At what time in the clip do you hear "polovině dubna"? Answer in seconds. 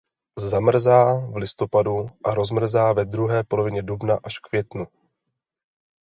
3.43-4.19